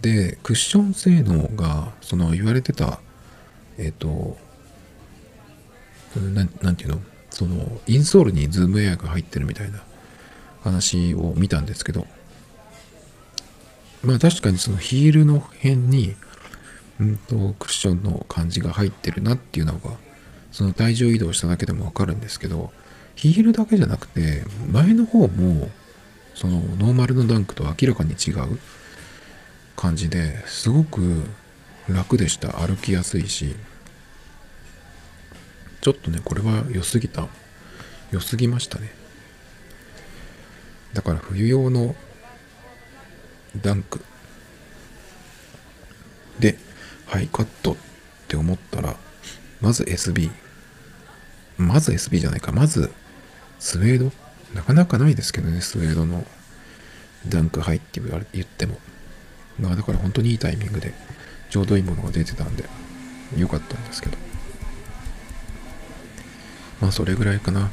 [0.05, 2.99] で、クッション性能が、その言われてた、
[3.79, 4.37] えっ、ー、と、
[6.15, 7.01] ななんていうの？
[7.31, 9.81] その、インソールにズームエアが入ってるみたいな
[10.63, 12.05] 話を見たんですけど、
[14.03, 16.15] まあ確かにそのヒールの辺に、
[16.99, 19.89] うんと、クッションの感じが入ってるなっていうのが、
[20.51, 22.71] その体重移動しただけでもわかるんですけど、
[23.15, 25.69] ヒールだけじゃなくて、前の方も、
[26.35, 28.59] そのノーマルのダンクと明らかに違う。
[29.75, 31.23] 感じですごく
[31.87, 32.53] 楽でした。
[32.65, 33.55] 歩きやすいし。
[35.81, 37.27] ちょっとねこれは良すぎた。
[38.11, 38.89] 良すぎましたね。
[40.93, 41.95] だから冬用の
[43.61, 44.03] ダンク。
[46.39, 46.57] で
[47.05, 47.75] ハイカットっ
[48.27, 48.95] て思ったら
[49.61, 50.31] まず SB
[51.57, 52.51] まず SB じゃないか。
[52.51, 52.91] まず
[53.59, 54.11] スウェード。
[54.53, 56.25] なかなかないですけどねスウェードの
[57.27, 58.79] ダンクハイって言っても。
[59.59, 60.93] まあだから本当にいいタイミングで
[61.49, 62.65] ちょうどいいものが出てたんで
[63.37, 64.17] 良かったんですけど。
[66.81, 67.69] まあそれぐらいかな。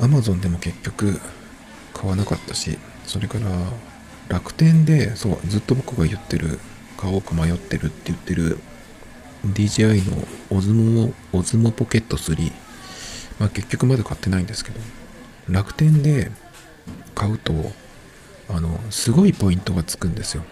[0.00, 1.20] Amazon でも結局
[1.92, 3.50] 買わなかったしそれから
[4.28, 6.58] 楽天でそうずっと僕が言ってる
[6.96, 8.58] 買おうか迷ってるって言ってる
[9.46, 12.52] DJI のオズモオズモポケット3
[13.38, 14.80] まあ結局まだ買ってないんですけど
[15.48, 16.30] 楽天で
[17.14, 17.52] 買うと
[18.52, 20.44] あのすごいポイントがつくんですよ。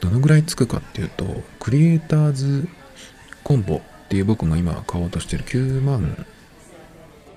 [0.00, 1.24] どのぐらいつくかっていうと
[1.58, 2.68] クリエイターズ
[3.42, 6.26] コンボっていう僕が今買おうとしてる9万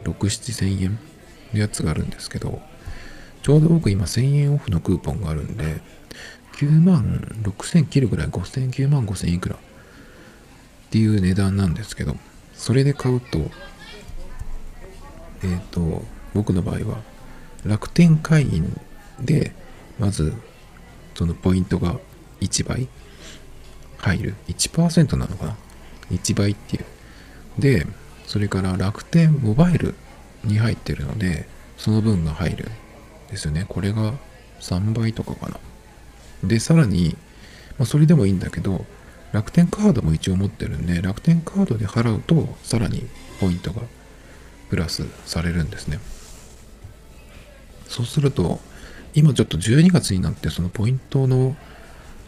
[0.03, 0.99] 6、7千円
[1.53, 2.62] のやつがあるんですけど
[3.41, 5.82] ちょうど僕今1000円オフのクーポンがあるんで
[6.58, 9.60] 9万6000切るぐらい5000、9万5000いくらっ
[10.91, 12.15] ていう値段なんですけど
[12.53, 16.03] それで買うとえっ、ー、と
[16.34, 17.01] 僕の場合は
[17.65, 18.80] 楽天会員
[19.19, 19.54] で
[19.98, 20.34] まず
[21.15, 22.00] そのポイントが
[22.41, 22.88] 1倍。
[23.98, 24.36] 入る。
[24.48, 25.58] 1%なのかな
[26.10, 26.86] ？1倍っていう。
[27.60, 27.86] で
[28.26, 29.95] それから楽天モバイル
[30.43, 32.72] に入ってるのでその分が入る。
[33.30, 33.65] ですよね。
[33.67, 34.13] これが
[34.62, 35.60] 3倍とかかな。
[36.43, 37.17] でさらに、
[37.78, 38.86] まあ、それでもいいんだけど
[39.34, 43.06] 楽天カードも一応持ってるんで楽天カードで払うとさらに
[43.39, 43.82] ポイントが
[44.69, 46.00] プラスされるんですね。
[47.89, 48.60] そうすると
[49.13, 51.58] 今ちょっと12月になってそのポイントの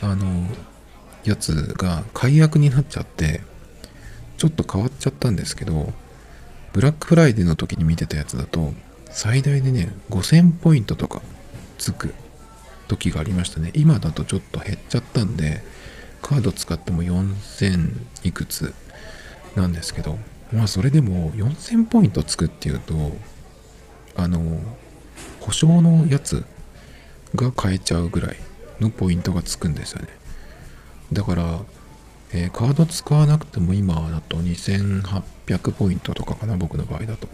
[0.02, 0.47] あの
[1.24, 3.41] やつが解約になっちゃって
[4.38, 5.93] ちょっと変わっちゃったんですけど
[6.74, 8.74] ブラックフライデーの時に見てたやつだと
[9.12, 11.21] 最大でね5000ポイントとか
[11.78, 12.15] つく
[12.88, 13.71] 時がありましたね。
[13.76, 15.63] 今だとちょっと減っちゃったんで
[16.21, 17.91] カード使っても4000
[18.24, 18.74] いくつ
[19.56, 20.17] なんですけど
[20.52, 23.15] まあそれでも4000ポイントつくっていうと
[24.15, 24.60] あの
[25.41, 26.45] 保証のやつ
[27.36, 28.38] が買えちゃうぐらい
[28.80, 30.08] のポイントがつくんですよね
[31.12, 31.62] だから
[32.34, 37.27] えー、カード使わなくても今だと2800ポイントとかかな、僕の場合だと。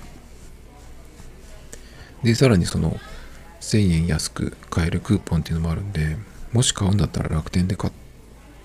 [2.24, 3.00] で、さらにその
[3.62, 6.18] 1000円安く買えるクーポンっていうのもあるんで、
[6.52, 7.94] もし買うんだったら楽天で買っ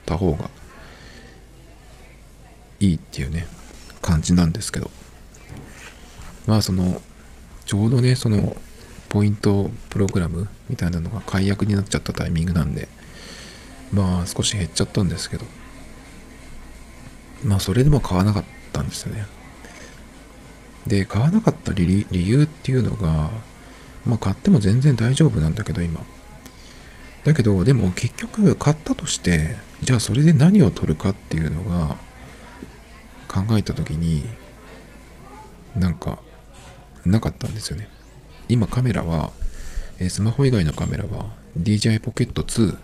[0.06, 0.48] た方が
[2.80, 3.46] いいっていうね、
[4.00, 4.90] 感じなんですけど。
[6.46, 7.02] まあその、
[7.66, 8.56] ちょうどね、その、
[9.12, 12.88] ポイントプログラムみたいなのが解約になっちゃったタイミングなんで、
[13.92, 15.44] まあ少し減っちゃったんですけど、
[17.44, 19.26] まあそれでも買わなかったんですよね。
[20.86, 23.30] で、買わなかった理由っていうのが、
[24.06, 26.00] まあ買っても全然大丈夫なんだけど今。
[27.24, 31.98] だけど、でも結局買ったとして、じゃあそれで何を取るかっていうのが
[33.28, 34.24] 考えた時に、
[35.76, 36.18] なんか、
[37.04, 37.90] なかったんですよね。
[38.48, 39.30] 今カメラは、
[39.98, 42.76] えスマホ以外のカメラは DJI Pocket 2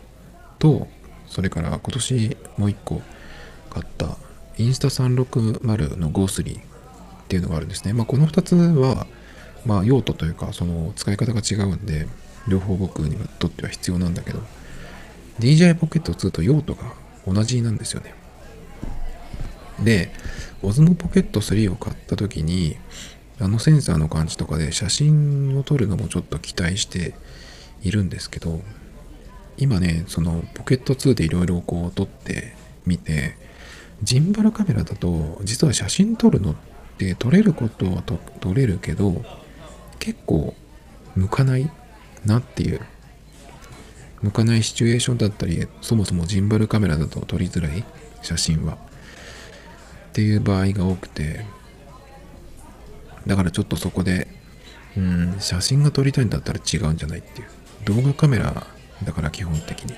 [0.58, 0.88] と、
[1.26, 3.02] それから今年もう一個
[3.70, 4.16] 買った
[4.56, 6.62] インスタ360の Go3 っ
[7.28, 7.92] ていうのがあるんですね。
[7.92, 9.06] まあ、この2つは、
[9.64, 12.06] まあ、用途というか、その使い方が違うんで、
[12.48, 14.40] 両方僕にとっては必要なんだけど、
[15.38, 16.94] DJI Pocket 2と用途が
[17.26, 18.14] 同じなんですよね。
[19.84, 20.10] で、
[20.62, 22.76] Osmo Pocket 3を買った時に、
[23.40, 27.14] あのセンサーの感じとかで写真を撮るのもちょっと期待して
[27.82, 28.60] いるんですけど、
[29.56, 32.54] 今ね、そのポケット2でいろいろこう撮って
[32.86, 33.36] みて、
[34.02, 36.54] ジンバルカメラだと実は写真撮るのっ
[36.98, 39.22] て撮れることは撮れるけど
[39.98, 40.54] 結構
[41.16, 41.70] 向かない
[42.24, 42.80] なっていう
[44.22, 47.84] 向かないシチュエーションだったりそもそもジンバルカメラだと撮りづらい
[48.22, 48.74] 写真は。
[48.74, 51.44] っていう場合が多くて
[53.28, 54.26] だからちょっとそこで
[54.96, 57.48] うん写真が撮りたいんだったら違うんじゃないっていう
[57.84, 58.66] 動画カメラ
[59.04, 59.94] だから基本的に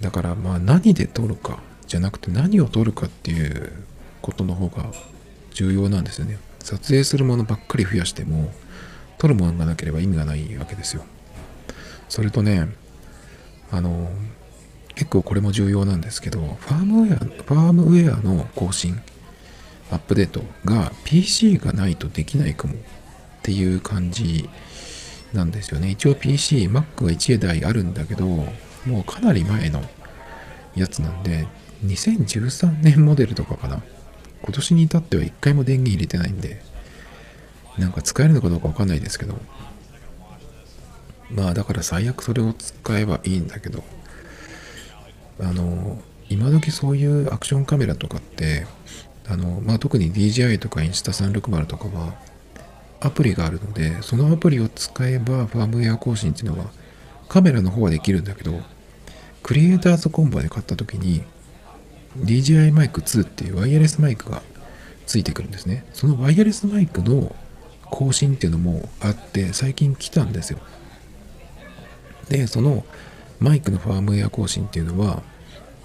[0.00, 3.72] だからまあ何で撮るかじゃなくて何を撮るかっていう
[4.22, 4.90] ことの方が
[5.52, 6.38] 重要なんですよね。
[6.60, 8.52] 撮影するものばっかり増やしても
[9.18, 11.04] 撮るものがなければ意味がないわけですよ。
[12.08, 12.68] それとね、
[13.70, 14.10] あの、
[14.94, 19.00] 結構これも重要なんですけど、ファームウェア、ファームウェアの更新、
[19.90, 22.76] アップデートが PC がないとできないかもっ
[23.42, 24.48] ていう感じ
[25.32, 25.90] なんですよね。
[25.90, 28.54] 一応 PC、Mac が1台あるんだけど、も
[28.86, 29.82] うかなり前の
[30.74, 31.46] やつなんで、
[31.84, 33.82] 2013年モデルとかかな。
[34.42, 36.62] 今年に至っては一回も電源入れてないんで、
[37.78, 39.38] なんか使えるのかどうかわかんないですけど、
[41.30, 43.84] まあだから最悪それを使えばいいんだけど、
[45.40, 48.66] あの、今時そういうアクションカメラとかって、
[49.30, 52.14] あの、まあ特に DJI とかインスタ360とかは、
[53.00, 56.66] アプリがあるので、そのアプリを使えばファームウェア更新っていうのは
[57.28, 58.60] カメラの方はできるんだけど、
[59.42, 61.24] クリエイターズコンボで買った時に
[62.18, 64.42] DJI マイク2っていうワイヤレスマイクが
[65.06, 65.86] ついてくるんですね。
[65.92, 67.34] そのワイヤレスマイクの
[67.84, 70.58] 更新っていうのもあって最近来たんですよ。
[72.28, 72.84] で、その
[73.38, 75.22] マイクのファームウェア更新っていうのは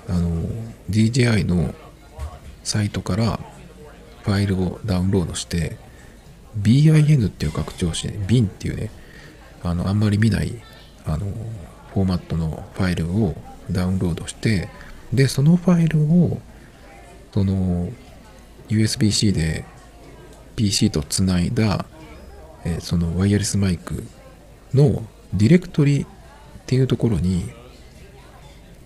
[0.09, 0.43] あの
[0.89, 1.73] DJI の
[2.65, 3.39] サイトから
[4.23, 5.77] ファイルをダウンロードして
[6.59, 8.89] BIN っていう拡張子、BIN っていうね、
[9.63, 10.61] あの、あんまり見ない、
[11.05, 11.19] あの、
[11.93, 13.35] フォーマットのファイルを
[13.71, 14.69] ダウンロードして、
[15.13, 16.41] で、そのファイルを、
[17.33, 17.89] その、
[18.69, 19.65] USB-C で
[20.55, 21.85] PC とつないだ、
[22.63, 24.03] えそのワイヤレスマイク
[24.73, 26.05] のディレクトリっ
[26.65, 27.51] ていうところに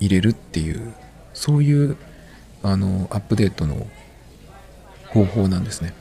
[0.02, 0.94] 入れるっていう、
[1.34, 1.96] そういう、
[2.64, 3.88] あの、アップデートの
[5.08, 5.94] 方法なんですね。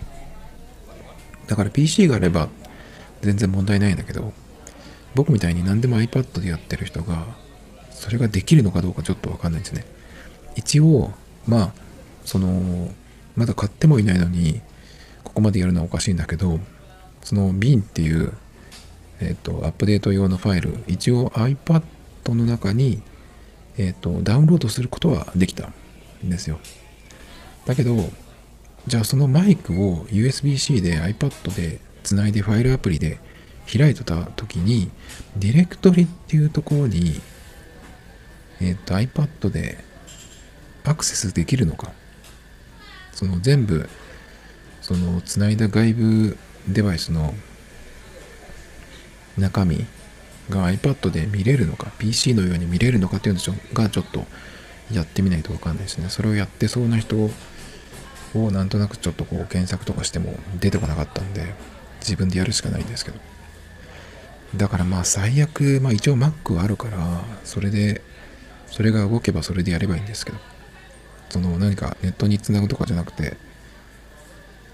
[1.47, 2.49] だから PC があれば
[3.23, 4.33] 全然問題ないんだけど、
[5.15, 7.25] 僕みたいに何でも iPad でやってる人が、
[7.91, 9.85] それができるのかどうかちょっとわかんないですね。
[10.57, 11.13] 一応、
[11.47, 11.73] まあ、
[12.25, 12.93] その、
[13.37, 14.61] まだ買ってもいないのに、
[15.25, 16.61] ここまでやるのはおかしいんだけど、
[17.23, 18.33] その bin っていう、
[19.21, 21.83] えっ、と、アップデート用のファイル、一応 iPad
[22.29, 23.03] の中に、
[23.77, 25.73] えっ、と、ダウンロードすることはできた
[26.25, 26.59] んですよ。
[27.67, 28.11] だけど、
[28.87, 33.19] じゃあそのマイクを USB-C で iPad でつないでファイルアプリで
[33.71, 34.91] 開いてた時に
[35.37, 37.21] ディレクトリっていうところに
[38.61, 39.79] えっ、ー、と iPad で
[40.85, 41.93] アクセスできるのか
[43.13, 43.89] その全部
[44.81, 47.35] そのつないだ外部デバイスの
[49.37, 49.85] 中身
[50.49, 53.41] が iPad で見れるのか PC のように見れるのかっていうの
[53.75, 54.25] がちょっと
[54.93, 56.09] やってみないとわかんないですね。
[56.09, 57.17] それをやってそうな人
[58.35, 61.55] をなんとなくちょっとこう検索とかしても出てこなかったんで
[62.01, 63.19] 自分でやるしかないんですけど。
[64.57, 68.03] だからまあ最悪まあ一応 Mac はあるからそれで
[68.67, 70.39] それが動けばそれでやればいいんですけど。
[71.31, 73.37] その何かネットにつなぐとかじゃなくて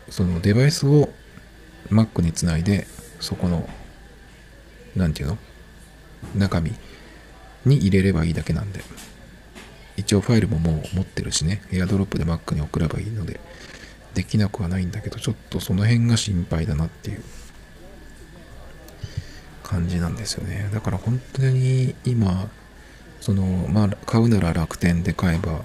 [0.09, 1.09] そのデバイスを
[1.91, 2.87] Mac につないで
[3.19, 3.69] そこの
[4.95, 5.39] 何て言うの？
[6.37, 6.73] 中身
[7.67, 8.85] に入れればいいだけなんで。
[9.97, 13.41] 一応ファイルももう持ってるしね、エアドロップで Mac に送ればいいので、
[14.15, 17.23] できなくはないんだけど、ちょっとその辺が心配だなっていう。
[19.65, 20.71] 感じなんですよね。
[20.73, 22.49] だから本当に今、
[23.21, 25.65] その、まあ、買うなら楽天で買えば、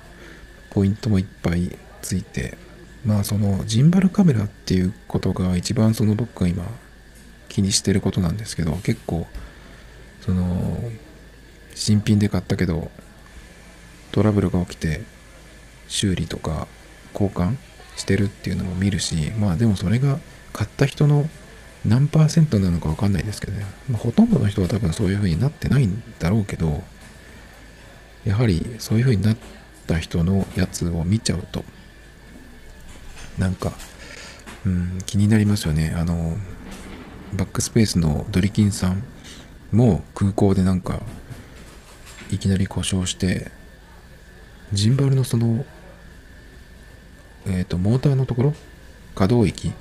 [0.72, 2.58] ポイントもいっぱいついて、
[3.06, 6.66] まあそのジンバルカメラっていうことが一番その僕が今
[7.48, 9.28] 気にしてることなんですけど、結構、
[10.22, 10.80] その、
[11.76, 12.90] 新品で買ったけど、
[14.12, 15.02] トラブルが起きて
[15.88, 16.68] 修理とか
[17.14, 17.56] 交換
[17.96, 20.20] してるっていうのも見るしまあでもそれが
[20.54, 21.28] 買った人の
[21.86, 26.84] 何パーセントなのか分かんないですけどね、まあ、ほとんどの人は多分そういう風になってないんだろうけど
[28.26, 29.38] やはりそういう風になっ
[29.88, 31.64] た人のやつを見ちゃうと
[33.38, 33.72] なんか
[34.66, 35.94] うん気になりますよね。
[35.96, 36.36] あの
[37.34, 39.04] バックスペースのドリキンさん
[39.72, 41.02] も空港でなんか
[42.32, 43.52] いきなり故障して
[44.74, 45.66] ジンバルのその、
[47.48, 48.54] えっ、ー、と、モーターのところ、
[49.16, 49.72] 可動域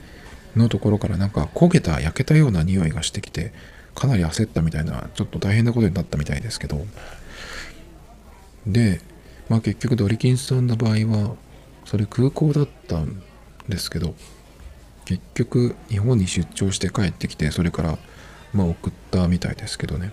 [0.56, 3.52] のところからなんか焦げた、焼けたような匂いがしてきて、
[3.94, 6.86] かなり焦ったみたいな、ちょっと大変なことになったみたいですけど、
[8.66, 9.00] で、
[9.48, 11.36] まあ結局ドリキンさんの場合は、
[11.84, 13.22] それ空港だったん
[13.68, 14.14] ですけど、
[15.04, 17.98] 結局日本に出張して帰ってきて、それから
[18.52, 20.12] まあ送ったみたいですけどね。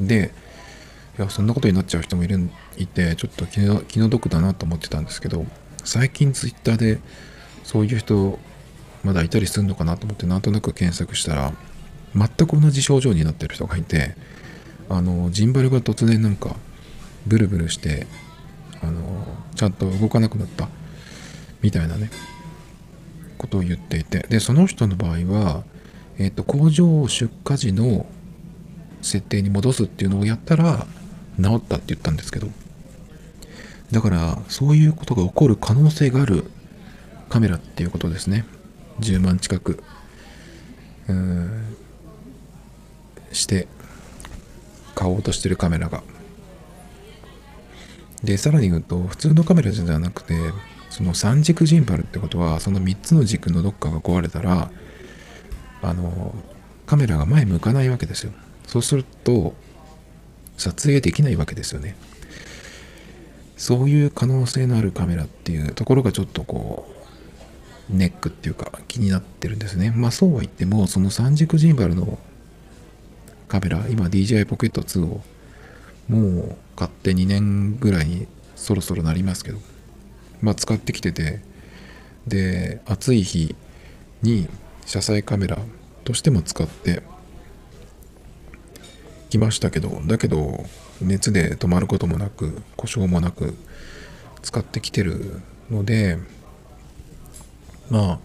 [0.00, 0.32] で、
[1.18, 2.38] いやそんなことになっちゃう人もいる
[2.76, 5.44] いてちょっと気の気の毒だなと思ってたんですけど
[5.84, 7.00] 最近ツイッターで
[7.64, 8.38] そういう人
[9.02, 11.52] まだいたりするのかなと思ってなんとなく検索したら
[12.14, 14.14] 全く同じ症状になってる人がいて
[14.88, 16.54] あのジンバルが突然なんか
[17.26, 18.06] ブルブルして
[18.80, 19.02] あの
[19.56, 20.68] ちゃんと動かなくなった
[21.62, 22.10] みたいなね
[23.38, 24.20] ことを言っていて。
[24.28, 25.62] でその人の場合は、
[26.18, 28.06] えっ、ー、と工場出荷時の
[29.00, 30.86] 設定に戻すっていうのをやったら
[31.40, 32.48] 治ったって言ったんですけど。
[33.90, 36.44] だからそういうことが起こる可能性がある。
[37.28, 38.46] カメラっていうことですね。
[39.00, 39.82] 10万近く。
[41.08, 41.76] うん。
[43.32, 43.68] して
[44.94, 46.02] 買おうとしてるカメラが。
[48.22, 50.34] でさらに言うと普通のカメラじゃなくて
[50.90, 54.70] その三軸ジンバルってことはその3つの軸のどっかが壊れたら
[55.82, 56.34] あの
[56.86, 58.32] カメラが前向かないわけですよ。
[58.66, 59.54] そうすると
[60.58, 61.96] 撮影できないわけですよね。
[63.56, 66.86] そういう可能性のあるカメラっていうところがちょっとこ
[67.90, 69.92] うネックっていうか気になってるんですね。
[69.96, 72.18] まあそうは言ってもその三軸ジンバルの
[73.48, 75.22] カメラ今 DJI Pocket 2を
[76.08, 79.58] もう買って2年ぐらいにそろそろなりますけど
[80.40, 81.40] まあ使ってきてて
[82.26, 83.54] で暑い日
[84.22, 84.48] に
[84.86, 85.58] 車載カメラ
[86.04, 87.02] としても使って
[89.28, 90.64] きましたけどだけど
[91.00, 93.56] 熱で止まることもなく故障もなく
[94.42, 96.18] 使ってきてるので
[97.90, 98.18] まあ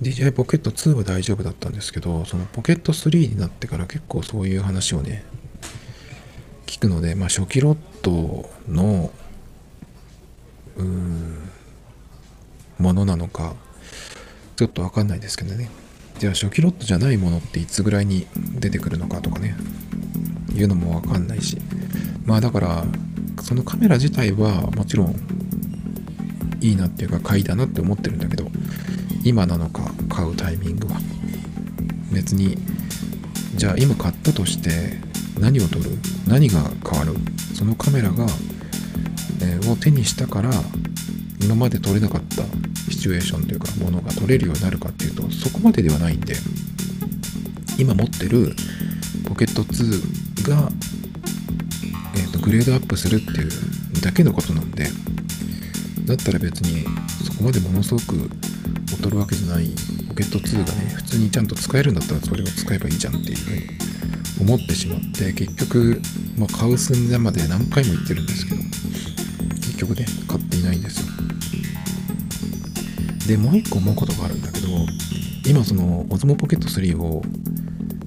[0.00, 5.24] DJI ポケット2は大丈夫だったんですけどそのポケット3になってから結構そういう話をね
[6.66, 9.12] 聞くのでまあ初期ロットの
[10.76, 11.50] うーん
[12.78, 13.54] ものなのか
[14.56, 15.70] ちょっとわかんないですけどね。
[16.22, 18.28] じゃあ初期ロットじゃないものっていつぐらいに
[18.60, 19.56] 出てくるのかとかね。
[20.54, 21.58] いうのもわかんないし。
[22.24, 22.84] まあだから
[23.42, 25.16] そのカメラ自体はもちろん
[26.60, 28.46] いいなっていうか買いだなって思ってるんだけど
[29.24, 31.00] 今なのか買うタイミングは。
[32.12, 32.56] 別に
[33.56, 34.70] じゃあ今買ったとして
[35.40, 35.90] 何を撮る？
[36.28, 37.16] 何が変わる？
[37.52, 38.26] そのカメラが、
[39.40, 40.52] えー、を手にしたから
[41.40, 42.44] 今まで撮れなかった
[42.90, 46.34] シチュエーションというかものが撮れるようになるかっていうとそこまでではないんで
[47.78, 48.54] 今持ってる
[49.28, 50.68] ポケット2が、
[52.14, 54.86] えーと、グレードアップするっていうだけのことなんで
[56.04, 56.84] だったら別に
[57.24, 58.28] そこまでものすごく
[58.90, 59.68] 劣るわけじゃない
[60.08, 63.92] ポケット2がね普通にちゃんと使えるんだったらそれを使えばいいじゃんっていうふうに
[64.40, 66.00] 思ってしまって結局、
[66.36, 68.62] まあ、買う寸前まで何回も言ってるんですけど
[69.56, 71.31] 結局ね買っていないんですよ。
[73.26, 74.68] でもう一個思うことがあるんだけど
[75.46, 77.22] 今その Osmo Pocket 3を、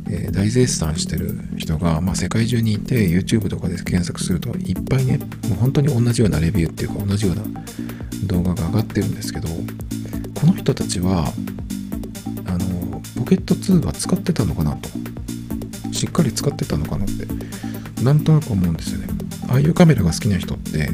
[0.10, 7.44] え、大絶賛してる人が、まあ、世界中にいて YouTube とかで検索するといっぱいねもう本当に同じようなレビューっていうか同じような
[8.26, 9.48] 動画が上がってるんですけど
[10.40, 11.34] この人たちは
[12.48, 14.90] あのポケット2は使ってたのかなと。
[15.96, 19.15] しっかり使ってたのかなってなんとなく思うんですよね。
[19.50, 20.90] ああいうカメラが好きな人って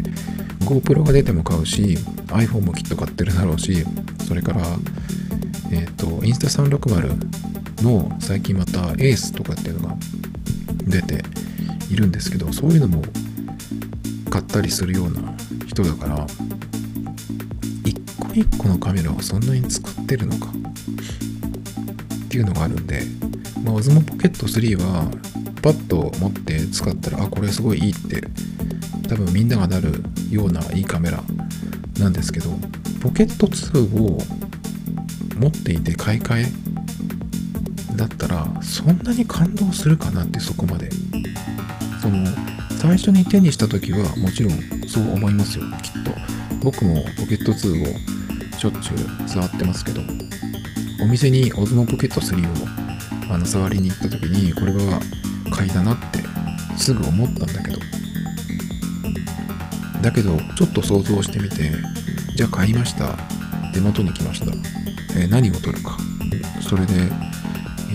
[0.61, 1.97] GoPro が出ても買うし
[2.27, 3.85] iPhone もきっと買ってるだろうし
[4.27, 4.61] それから
[5.71, 9.95] えっ、ー、とインスタ360の最近またエースとかっていうのが
[10.85, 11.23] 出て
[11.89, 13.03] いるんですけどそういうのも
[14.29, 15.33] 買ったりするような
[15.67, 16.25] 人だから
[17.85, 20.51] 一個一個のカメラをそんなに使ってるのか
[22.25, 23.01] っていうのがあるんで、
[23.63, 25.11] まあ、Osmo Pocket 3は
[25.61, 28.23] パッと持って使ったらあこれすごいいいって
[29.07, 31.23] 多分みんながなるようないいカメラ
[31.99, 32.49] なんですけど
[33.01, 34.17] ポケット2を
[35.39, 40.89] 持っていて買い替えだったらそんなに感動するかなってそこまで。
[42.01, 42.25] その
[42.79, 44.53] 最初に手にした時はもちろん
[44.87, 46.11] そう思いますよきっと。
[46.63, 50.01] 僕もポケット2をしょっちゅう触ってますけど
[51.03, 52.80] お店にオズモポケット3を
[53.31, 54.99] あの触りに行った時にこれは
[55.51, 56.19] 買いだなって
[56.77, 57.79] すぐ思ったんだけど。
[60.01, 61.71] だけどちょっと想像してみて
[62.35, 63.17] じゃあ買いました。
[63.73, 64.47] 手元に来ました、
[65.17, 65.97] えー、何を取るか。
[66.59, 66.97] それで、え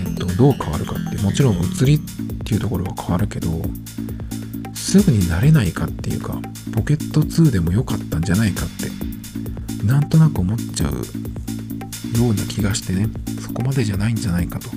[0.03, 1.99] ーと、どう変わるかってもちろん写りっ
[2.43, 3.49] ていうところは変わるけど
[4.73, 6.39] すぐに慣れないかっていうか
[6.73, 10.93] ポケット2でも良かったんじゃないかってなんとなく思っちゃう
[12.17, 13.07] ような気がしてね。
[13.39, 14.69] そこまでじゃないんじゃないかと。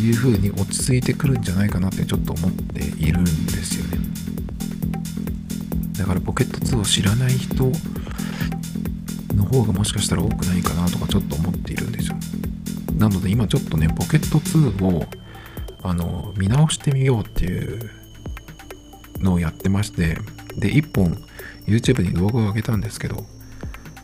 [0.00, 3.98] いうふうに落ち着いてくるんじゃないかなってちょっと思っているんですよね。
[5.98, 7.70] だからポケット2を知らない人
[9.34, 12.16] の方がもしかしたら多くないかなとかちょっと思っているんですよ。
[12.98, 15.06] なので今ちょっとねポケット2を
[15.82, 17.90] あの見直してみようっていう
[19.20, 20.16] のをやってまして
[20.56, 21.22] で1本
[21.66, 23.24] YouTube に動画を上げたんですけど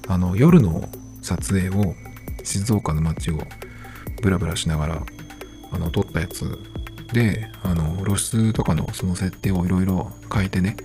[0.09, 0.89] あの夜の
[1.23, 1.95] 撮影を
[2.43, 3.39] 静岡の街を
[4.23, 5.03] ブラブラしながら
[5.73, 6.59] あの撮ったやつ。
[7.13, 10.77] であの露出とかのその設定をいろいろ変えてね、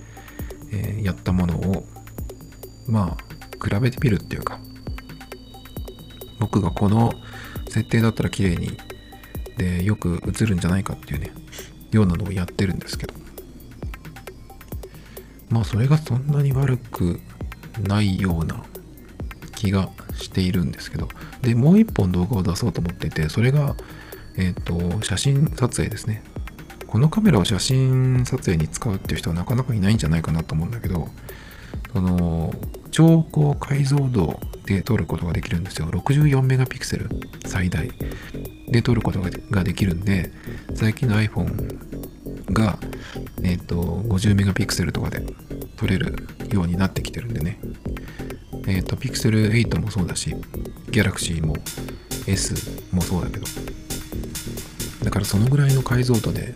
[0.72, 1.86] えー、やったものを
[2.88, 4.58] まあ比べてみるっていうか
[6.40, 7.12] 僕がこの
[7.68, 8.76] 設定だったら綺麗に
[9.56, 11.30] でよく映るんじゃないかっていうね
[11.92, 13.14] ようなのをやってるんですけど。
[15.48, 17.20] まあそれがそんなに悪く
[17.80, 18.64] ないような
[19.54, 21.08] 気がしているんですけど。
[21.42, 23.76] でもう一本動画を出そうと思っててそれが
[24.36, 26.22] えっ、ー、と写真撮影ですね。
[26.86, 31.08] このカメラを写真撮影に使うっていう人はなかなかいないんじゃないかなと思うんだけど
[31.92, 32.54] その
[32.90, 35.88] 超高解像度で撮ることができるんですよ。
[35.88, 37.08] 64メガピクセル
[37.44, 37.90] 最大
[38.68, 39.20] で撮ること
[39.50, 40.32] ができるんで
[40.74, 42.78] 最近の iPhone が、
[43.42, 45.24] えっ、と50メガピクセルとかで
[45.76, 47.58] 撮れるようになってきてるんでね。
[48.66, 50.34] えっ、と Pixel 8もそうだし
[50.86, 51.56] Galaxy も
[52.26, 52.54] S
[52.92, 53.46] もそうだけど
[55.06, 56.52] だからそのぐらいの解像度で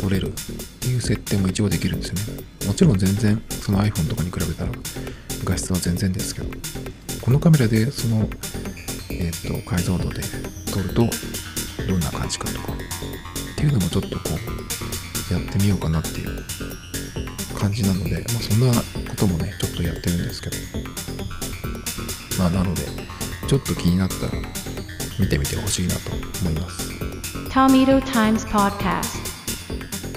[0.00, 0.32] 撮れるっ
[0.78, 2.44] ていう設定も一応できるんですよね。
[2.64, 4.70] もちろん全然その iPhone とかに比べたら
[5.42, 6.48] 画質は全然ですけど
[7.20, 8.28] このカメラでその
[9.10, 10.22] えっ、と解像度で
[10.72, 11.10] 撮ると
[11.88, 12.76] どんな感じかとかっ
[13.56, 14.22] ていうのもちょっとこ
[15.30, 16.44] うやってみようかなっていう
[17.58, 18.72] 感じなので、まあ、そんな
[19.10, 20.56] こともねちょっとやってるんですけど。
[22.38, 22.82] まあなので
[23.48, 24.32] ちょっと気になったら
[25.18, 27.19] 見てみてほしいなと思います。
[27.50, 29.26] Tomito Times Podcast.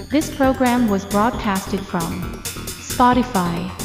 [0.08, 3.83] This program was broadcasted from Spotify.